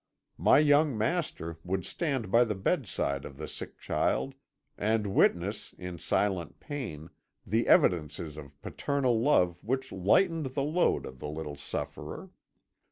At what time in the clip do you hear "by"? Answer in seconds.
2.31-2.43